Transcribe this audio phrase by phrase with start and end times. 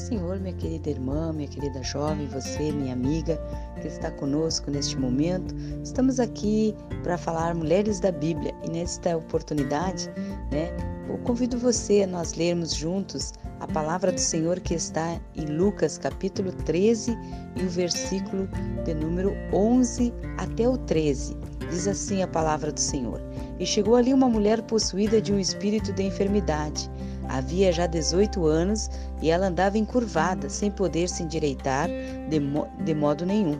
[0.00, 3.38] Senhor, minha querida irmã, minha querida jovem, você, minha amiga,
[3.80, 5.54] que está conosco neste momento.
[5.84, 10.08] Estamos aqui para falar Mulheres da Bíblia e nesta oportunidade,
[10.50, 10.70] né,
[11.08, 15.98] eu convido você a nós lermos juntos a palavra do Senhor que está em Lucas
[15.98, 17.16] capítulo 13
[17.56, 18.48] e o versículo
[18.84, 21.36] de número 11 até o 13.
[21.70, 23.20] Diz assim a palavra do Senhor:
[23.58, 26.90] E chegou ali uma mulher possuída de um espírito de enfermidade.
[27.30, 28.90] Havia já 18 anos
[29.22, 31.88] e ela andava encurvada, sem poder se endireitar
[32.28, 33.58] de, mo de modo nenhum.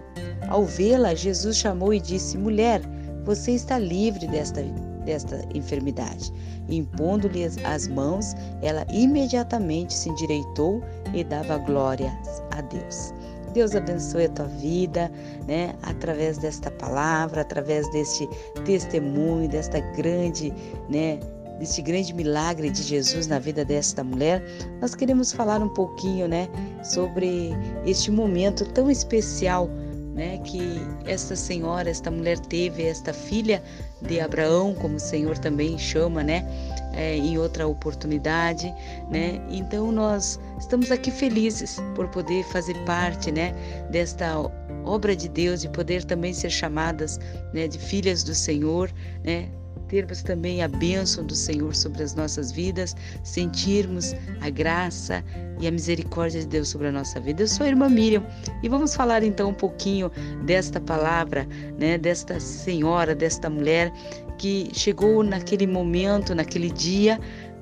[0.48, 2.82] Ao vê-la, Jesus chamou e disse: Mulher,
[3.24, 4.62] você está livre desta,
[5.04, 6.32] desta enfermidade.
[6.68, 10.82] Impondo-lhe as mãos, ela imediatamente se endireitou
[11.14, 13.14] e dava glórias a Deus.
[13.52, 15.10] Deus abençoe a tua vida,
[15.46, 15.74] né?
[15.82, 18.28] Através desta palavra, através deste
[18.64, 20.52] testemunho, desta grande,
[20.88, 21.18] né?
[21.60, 24.42] Deste grande milagre de Jesus na vida desta mulher,
[24.80, 26.48] nós queremos falar um pouquinho, né?
[26.82, 27.50] Sobre
[27.86, 29.68] este momento tão especial,
[30.14, 30.38] né?
[30.38, 33.62] Que esta senhora, esta mulher teve, esta filha
[34.00, 36.44] de Abraão, como o Senhor também chama, né?
[36.92, 38.72] é, em outra oportunidade,
[39.10, 39.40] né?
[39.48, 43.54] Então nós estamos aqui felizes por poder fazer parte, né,
[43.90, 44.38] desta
[44.84, 47.18] obra de Deus e poder também ser chamadas,
[47.52, 48.90] né, de filhas do Senhor,
[49.24, 49.48] né?
[49.90, 55.22] Termos também a bênção do Senhor sobre as nossas vidas, sentirmos a graça
[55.60, 57.42] e a misericórdia de Deus sobre a nossa vida.
[57.42, 58.24] Eu sou a irmã Miriam
[58.62, 60.10] e vamos falar então um pouquinho
[60.44, 63.92] desta palavra, né, desta senhora, desta mulher
[64.38, 67.20] que chegou naquele momento, naquele dia,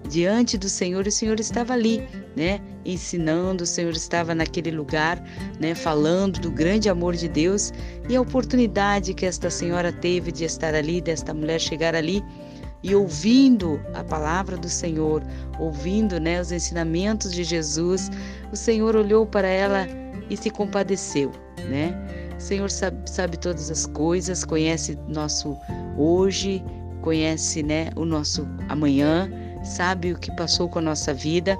[0.08, 2.02] diante do Senhor o Senhor estava ali,
[2.34, 5.22] né, ensinando, o Senhor estava naquele lugar,
[5.60, 7.72] né, falando do grande amor de Deus
[8.08, 12.24] e a oportunidade que esta senhora teve de estar ali, desta mulher chegar ali
[12.82, 15.22] e ouvindo a palavra do Senhor,
[15.58, 18.10] ouvindo, né, os ensinamentos de Jesus,
[18.52, 19.86] o Senhor olhou para ela
[20.30, 21.32] e se compadeceu,
[21.68, 21.94] né?
[22.36, 25.56] O Senhor sabe, sabe todas as coisas, conhece nosso
[25.96, 26.62] hoje,
[27.02, 29.28] conhece, né, o nosso amanhã,
[29.68, 31.58] sabe o que passou com a nossa vida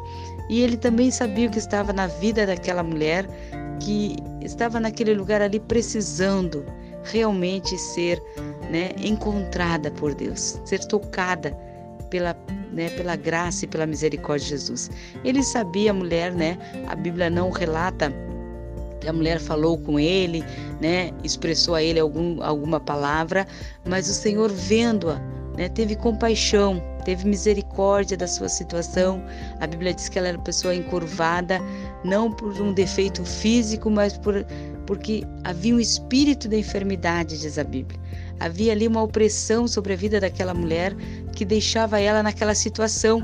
[0.48, 3.26] e ele também sabia o que estava na vida daquela mulher
[3.80, 6.64] que estava naquele lugar ali precisando
[7.04, 8.22] realmente ser
[8.70, 11.56] né, encontrada por Deus, ser tocada
[12.10, 12.36] pela,
[12.72, 14.90] né, pela graça e pela misericórdia de Jesus.
[15.24, 18.12] Ele sabia, a mulher, né, a Bíblia não relata
[19.00, 20.44] que a mulher falou com ele,
[20.80, 23.46] né, expressou a ele algum, alguma palavra,
[23.86, 25.20] mas o Senhor vendo-a,
[25.58, 29.20] né, teve compaixão, teve misericórdia da sua situação.
[29.58, 31.58] A Bíblia diz que ela era uma pessoa encurvada,
[32.04, 34.46] não por um defeito físico, mas por,
[34.86, 37.98] porque havia um espírito de enfermidade, diz a Bíblia.
[38.38, 40.94] Havia ali uma opressão sobre a vida daquela mulher
[41.34, 43.20] que deixava ela naquela situação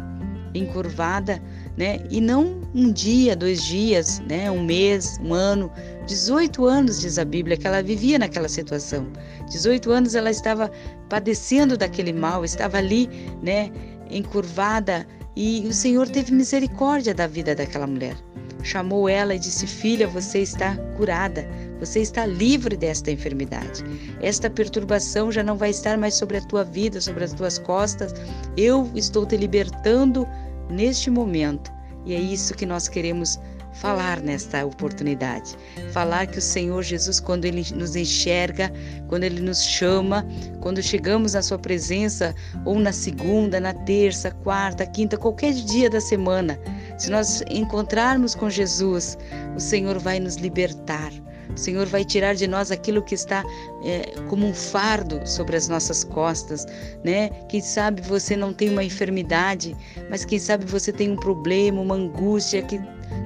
[0.53, 1.41] encurvada,
[1.77, 2.01] né?
[2.11, 4.51] E não um dia, dois dias, né?
[4.51, 5.71] Um mês, um ano,
[6.07, 9.07] 18 anos diz a Bíblia que ela vivia naquela situação.
[9.49, 10.71] 18 anos ela estava
[11.09, 13.09] padecendo daquele mal, estava ali,
[13.43, 13.71] né?
[14.11, 15.07] Encurvada
[15.37, 18.17] e o Senhor teve misericórdia da vida daquela mulher.
[18.63, 21.47] Chamou ela e disse: Filha, você está curada,
[21.81, 23.85] você está livre desta enfermidade.
[24.23, 28.15] Esta perturbação já não vai estar mais sobre a tua vida, sobre as tuas costas.
[28.57, 30.27] Eu estou te libertando
[30.71, 31.73] neste momento.
[32.07, 33.39] E é isso que nós queremos
[33.75, 35.57] falar nesta oportunidade.
[35.93, 38.73] Falar que o Senhor Jesus, quando Ele nos enxerga,
[39.09, 40.27] quando Ele nos chama,
[40.61, 46.01] quando chegamos à Sua presença, ou na segunda, na terça, quarta, quinta, qualquer dia da
[46.01, 46.59] semana,
[46.99, 49.19] se nós encontrarmos com Jesus,
[49.57, 51.13] o Senhor vai nos libertar.
[51.55, 53.45] O Senhor vai tirar de nós aquilo que está
[53.85, 56.67] é, como um fardo sobre as nossas costas,
[57.05, 57.29] né?
[57.49, 59.77] Quem sabe você não tem uma enfermidade,
[60.11, 62.81] mas quem sabe você tem um problema, uma angústia que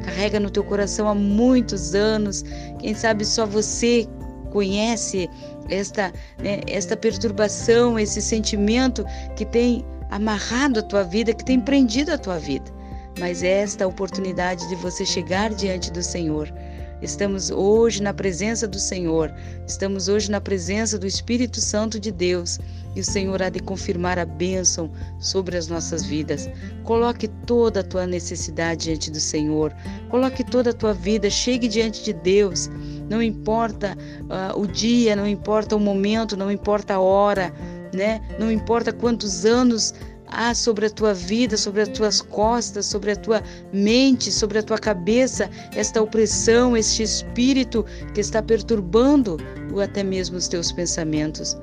[0.05, 2.45] carrega no teu coração há muitos anos.
[2.79, 4.07] Quem sabe só você
[4.51, 5.29] conhece
[5.69, 9.05] esta, né, esta perturbação, esse sentimento
[9.37, 12.71] que tem amarrado a tua vida, que tem prendido a tua vida.
[13.19, 16.53] Mas é esta oportunidade de você chegar diante do Senhor
[17.01, 19.33] Estamos hoje na presença do Senhor,
[19.67, 22.59] estamos hoje na presença do Espírito Santo de Deus
[22.97, 24.91] e o Senhor há de confirmar a bênção
[25.21, 26.51] sobre as nossas vidas.
[26.83, 29.73] Coloque toda a tua necessidade diante do Senhor,
[30.11, 32.69] coloque toda a tua vida, chegue diante de Deus.
[33.09, 37.53] Não importa uh, o dia, não importa o momento, não importa a hora,
[37.95, 38.21] né?
[38.41, 39.95] Não importa quantos anos
[40.31, 43.43] há sobre a tua vida, sobre as tuas costas, sobre a tua
[43.73, 47.85] mente, sobre a tua cabeça, esta opressão, este espírito
[48.15, 49.39] que está perturbando
[49.73, 51.57] ou até mesmo os teus pensamentos.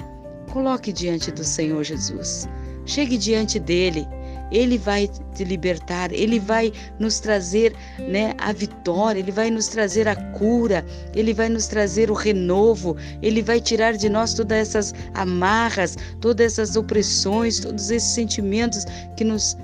[0.51, 2.47] Coloque diante do Senhor Jesus.
[2.85, 4.07] Chegue diante dele.
[4.51, 10.07] Ele vai te libertar, Ele vai nos trazer né, a vitória, Ele vai nos trazer
[10.07, 14.93] a cura, Ele vai nos trazer o renovo, Ele vai tirar de nós todas essas
[15.13, 19.57] amarras, todas essas opressões, todos esses sentimentos que nos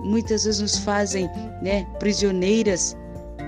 [0.00, 1.28] muitas vezes nos fazem
[1.60, 2.96] né, prisioneiras,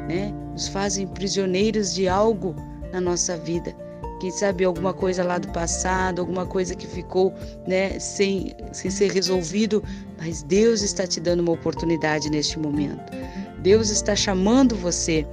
[0.08, 2.56] né, nos fazem prisioneiros de algo
[2.92, 3.72] na nossa vida
[4.20, 7.34] quem sabe alguma coisa lá do passado, alguma coisa que ficou
[7.66, 9.82] né, sem, sem ser resolvido,
[10.18, 13.10] mas Deus está te dando uma oportunidade neste momento.
[13.62, 15.26] Deus está chamando você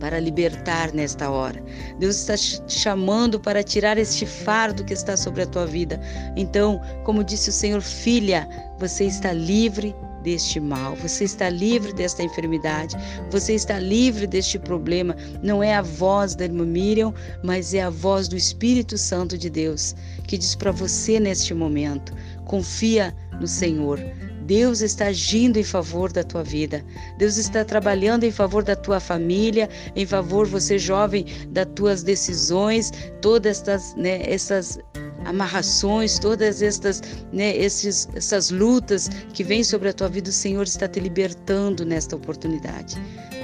[0.00, 1.62] para libertar nesta hora.
[1.98, 6.00] Deus está te chamando para tirar este fardo que está sobre a tua vida.
[6.36, 8.48] Então, como disse o Senhor, filha,
[8.78, 9.94] você está livre
[10.24, 12.96] deste mal, você está livre desta enfermidade,
[13.30, 15.14] você está livre deste problema.
[15.42, 17.12] Não é a voz da irmã Miriam,
[17.42, 19.94] mas é a voz do Espírito Santo de Deus
[20.26, 24.00] que diz para você neste momento: confia no Senhor.
[24.46, 26.84] Deus está agindo em favor da tua vida.
[27.16, 32.92] Deus está trabalhando em favor da tua família, em favor você jovem das tuas decisões,
[33.22, 34.78] todas estas, né, essas
[35.24, 40.62] amarrações, todas estas, né, esses, essas lutas que vêm sobre a tua vida, o Senhor
[40.62, 42.96] está te libertando nesta oportunidade.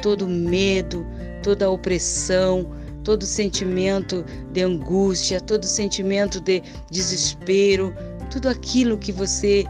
[0.03, 1.07] Todo medo,
[1.43, 2.71] toda opressão,
[3.05, 7.95] todo sentimento de angústia, todo sentimento de desespero,
[8.31, 9.65] tudo aquilo que você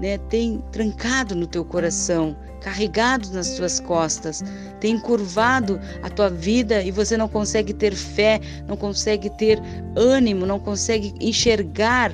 [0.00, 4.42] né, tem trancado no teu coração, carregado nas tuas costas,
[4.80, 9.60] tem curvado a tua vida e você não consegue ter fé, não consegue ter
[9.96, 12.12] ânimo, não consegue enxergar,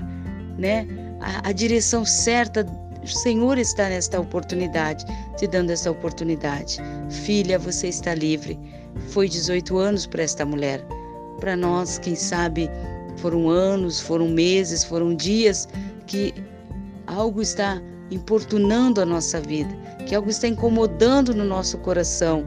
[0.59, 0.87] né,
[1.21, 2.67] a, a direção certa.
[3.03, 5.05] O Senhor está nesta oportunidade,
[5.37, 6.79] te dando essa oportunidade.
[7.11, 8.59] Filha, você está livre.
[9.09, 10.83] Foi 18 anos para esta mulher.
[11.39, 12.71] Para nós, quem sabe,
[13.17, 15.69] foram anos, foram meses, foram dias
[16.07, 16.33] que
[17.07, 17.81] algo está
[18.15, 19.75] importunando a nossa vida,
[20.07, 22.45] que algo está incomodando no nosso coração.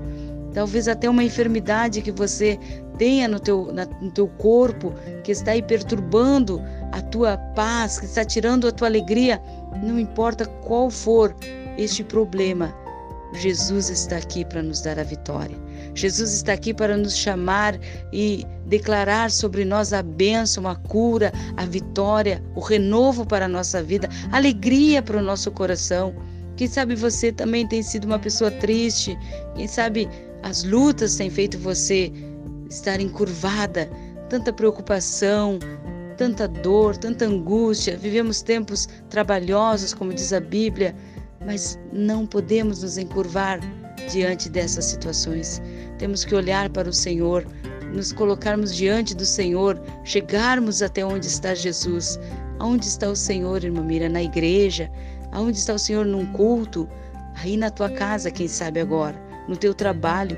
[0.53, 2.57] Talvez até uma enfermidade que você
[2.97, 4.93] tenha no teu, na, no teu corpo,
[5.23, 6.61] que está aí perturbando
[6.91, 9.41] a tua paz, que está tirando a tua alegria.
[9.83, 11.35] Não importa qual for
[11.77, 12.73] este problema,
[13.33, 15.57] Jesus está aqui para nos dar a vitória.
[15.97, 17.79] Jesus está aqui para nos chamar
[18.13, 23.81] e declarar sobre nós a bênção, a cura, a vitória, o renovo para a nossa
[23.81, 26.13] vida, alegria para o nosso coração.
[26.55, 29.17] Quem sabe você também tem sido uma pessoa triste,
[29.55, 30.07] quem sabe
[30.43, 32.11] as lutas têm feito você
[32.69, 33.89] estar encurvada,
[34.29, 35.57] tanta preocupação,
[36.15, 37.97] tanta dor, tanta angústia.
[37.97, 40.95] Vivemos tempos trabalhosos, como diz a Bíblia,
[41.43, 43.59] mas não podemos nos encurvar
[44.11, 45.61] diante dessas situações.
[45.97, 47.45] Temos que olhar para o Senhor,
[47.93, 52.19] nos colocarmos diante do Senhor, chegarmos até onde está Jesus.
[52.59, 54.09] Aonde está o Senhor, irmã Mira?
[54.09, 54.89] Na igreja?
[55.31, 56.87] Aonde está o Senhor num culto?
[57.35, 59.15] Aí na tua casa, quem sabe agora,
[59.47, 60.37] no teu trabalho,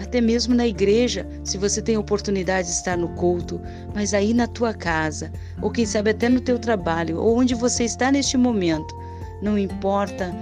[0.00, 3.60] até mesmo na igreja, se você tem oportunidade de estar no culto,
[3.94, 7.84] mas aí na tua casa, ou quem sabe até no teu trabalho, ou onde você
[7.84, 8.96] está neste momento,
[9.42, 10.32] não importa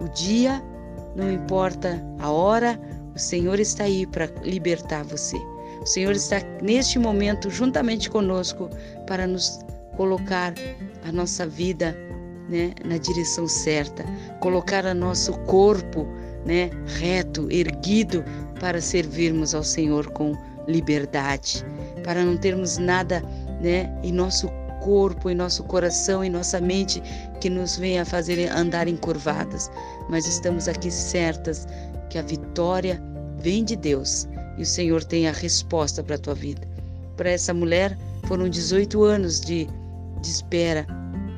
[0.00, 0.62] o dia,
[1.16, 2.78] não importa a hora,
[3.14, 5.36] o Senhor está aí para libertar você.
[5.80, 8.68] O Senhor está neste momento juntamente conosco
[9.06, 9.60] para nos
[9.96, 10.54] colocar
[11.06, 11.96] a nossa vida
[12.48, 14.04] né, na direção certa,
[14.40, 16.06] colocar o nosso corpo
[16.44, 18.24] né, reto, erguido,
[18.60, 20.32] para servirmos ao Senhor com
[20.66, 21.64] liberdade,
[22.02, 23.22] para não termos nada
[23.60, 24.48] né, em nosso
[24.82, 27.02] corpo, em nosso coração, em nossa mente
[27.40, 29.70] que nos venha fazer andar encurvadas,
[30.08, 31.66] mas estamos aqui certas
[32.14, 33.02] que a vitória
[33.40, 36.62] vem de Deus e o Senhor tem a resposta para a tua vida.
[37.16, 39.66] Para essa mulher foram 18 anos de,
[40.22, 40.86] de espera.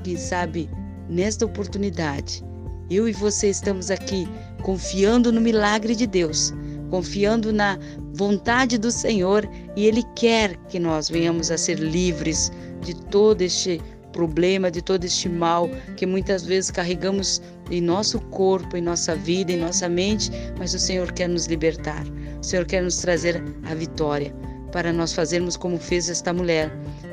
[0.04, 0.68] Quem sabe
[1.08, 2.44] nesta oportunidade,
[2.90, 4.28] eu e você estamos aqui
[4.62, 6.52] confiando no milagre de Deus,
[6.90, 7.78] confiando na
[8.12, 12.52] vontade do Senhor e Ele quer que nós venhamos a ser livres
[12.82, 13.80] de todo este
[14.16, 19.52] problema, de todo este mal que muitas vezes carregamos em nosso corpo, em nossa vida,
[19.52, 22.04] em nossa mente, mas o Senhor quer nos libertar.
[22.40, 24.34] O Senhor quer nos trazer a vitória
[24.72, 26.72] para nós fazermos como fez esta mulher.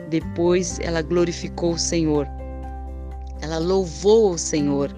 [0.10, 2.26] Depois ela glorificou o Senhor.
[3.42, 4.96] Ela louvou o Senhor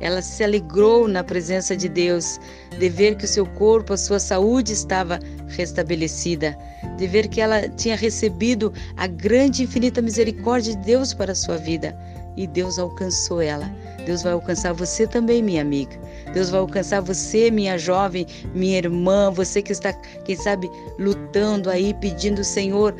[0.00, 2.38] ela se alegrou na presença de Deus,
[2.78, 6.56] de ver que o seu corpo, a sua saúde estava restabelecida,
[6.96, 11.36] de ver que ela tinha recebido a grande e infinita misericórdia de Deus para a
[11.36, 11.96] sua vida.
[12.36, 13.74] E Deus alcançou ela.
[14.04, 15.98] Deus vai alcançar você também, minha amiga.
[16.34, 21.94] Deus vai alcançar você, minha jovem, minha irmã, você que está, quem sabe, lutando aí,
[21.94, 22.94] pedindo, Senhor,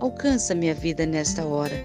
[0.00, 1.84] alcança minha vida nesta hora.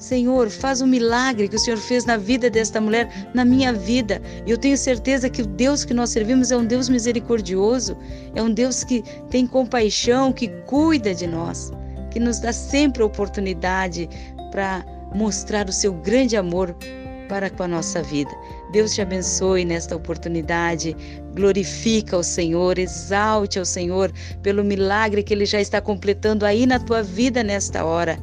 [0.00, 4.20] Senhor, faz um milagre que o Senhor fez na vida desta mulher, na minha vida.
[4.46, 7.94] E eu tenho certeza que o Deus que nós servimos é um Deus misericordioso,
[8.34, 11.70] é um Deus que tem compaixão, que cuida de nós,
[12.10, 14.08] que nos dá sempre a oportunidade
[14.50, 14.82] para
[15.14, 16.74] mostrar o seu grande amor
[17.28, 18.30] para com a nossa vida.
[18.72, 20.96] Deus te abençoe nesta oportunidade.
[21.34, 24.10] Glorifica o Senhor, exalte ao Senhor
[24.42, 28.18] pelo milagre que ele já está completando aí na tua vida nesta hora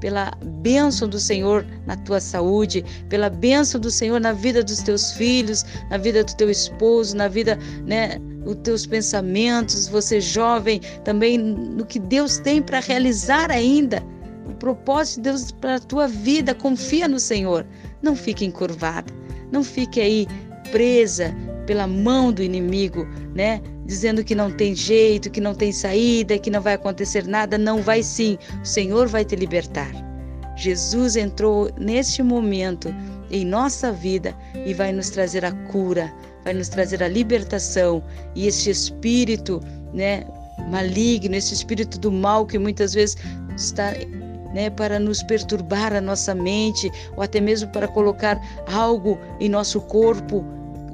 [0.00, 5.12] pela bênção do Senhor na tua saúde, pela bênção do Senhor na vida dos teus
[5.12, 11.38] filhos, na vida do teu esposo, na vida, né, os teus pensamentos, você jovem, também
[11.38, 14.02] no que Deus tem para realizar ainda.
[14.46, 17.66] O propósito de Deus para a tua vida, confia no Senhor.
[18.02, 19.12] Não fique encurvada,
[19.52, 20.26] não fique aí
[20.70, 21.34] presa
[21.68, 23.60] pela mão do inimigo, né?
[23.84, 27.58] Dizendo que não tem jeito, que não tem saída, que não vai acontecer nada.
[27.58, 28.38] Não vai sim.
[28.62, 29.92] O Senhor vai te libertar.
[30.56, 32.88] Jesus entrou neste momento
[33.30, 34.34] em nossa vida
[34.64, 36.10] e vai nos trazer a cura,
[36.42, 38.02] vai nos trazer a libertação
[38.34, 39.60] e este espírito,
[39.92, 40.24] né,
[40.70, 43.18] maligno, esse espírito do mal que muitas vezes
[43.54, 43.92] está
[44.54, 48.40] né, para nos perturbar a nossa mente ou até mesmo para colocar
[48.72, 50.42] algo em nosso corpo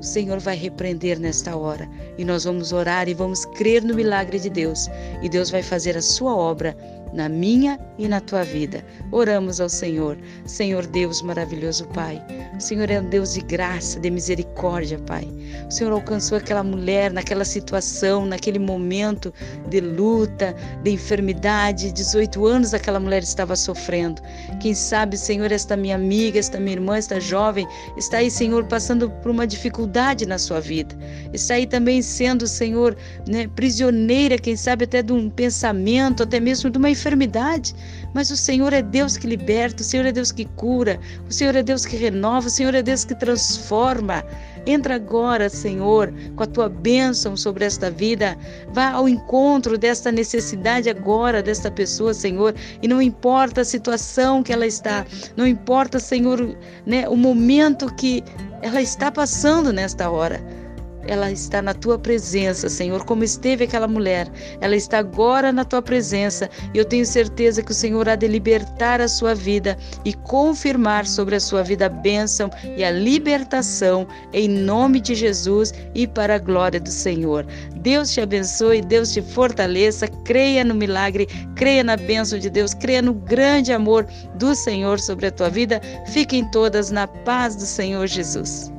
[0.04, 1.88] o Senhor vai repreender nesta hora.
[2.18, 4.86] E nós vamos orar e vamos crer no milagre de Deus.
[5.22, 6.76] E Deus vai fazer a sua obra
[7.14, 8.84] na minha e na tua vida.
[9.12, 10.18] Oramos ao Senhor.
[10.44, 12.20] Senhor Deus maravilhoso Pai.
[12.56, 15.26] O Senhor é um Deus de graça, de misericórdia, Pai.
[15.68, 19.32] O Senhor alcançou aquela mulher naquela situação, naquele momento
[19.68, 21.92] de luta, de enfermidade.
[21.92, 24.20] 18 anos aquela mulher estava sofrendo.
[24.60, 27.66] Quem sabe, Senhor, esta minha amiga, esta minha irmã, esta jovem,
[27.96, 30.96] está aí, Senhor, passando por uma dificuldade na sua vida.
[31.32, 32.96] Está aí também sendo, Senhor,
[33.28, 37.74] né, prisioneira, quem sabe até de um pensamento, até mesmo de uma enfermidade enfermidade,
[38.14, 41.54] mas o Senhor é Deus que liberta, o Senhor é Deus que cura, o Senhor
[41.54, 44.24] é Deus que renova, o Senhor é Deus que transforma.
[44.66, 48.34] Entra agora, Senhor, com a tua bênção sobre esta vida.
[48.72, 52.54] Vá ao encontro desta necessidade agora desta pessoa, Senhor.
[52.80, 55.04] E não importa a situação que ela está,
[55.36, 56.56] não importa, Senhor,
[56.86, 58.24] né, o momento que
[58.62, 60.63] ela está passando nesta hora
[61.06, 64.30] ela está na tua presença, Senhor, como esteve aquela mulher.
[64.60, 68.26] Ela está agora na tua presença e eu tenho certeza que o Senhor há de
[68.26, 74.06] libertar a sua vida e confirmar sobre a sua vida a bênção e a libertação
[74.32, 77.46] em nome de Jesus e para a glória do Senhor.
[77.76, 83.02] Deus te abençoe, Deus te fortaleça, creia no milagre, creia na bênção de Deus, creia
[83.02, 84.06] no grande amor
[84.36, 85.80] do Senhor sobre a tua vida.
[86.12, 88.73] Fiquem todas na paz do Senhor Jesus.